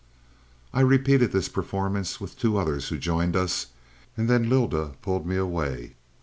[0.73, 3.67] "I repeated this performance with two others who joined us,
[4.17, 5.93] and then Lylda pulled me away.